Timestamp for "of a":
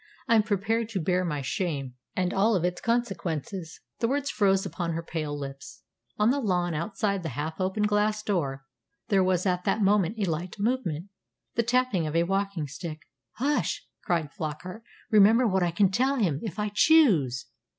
12.07-12.23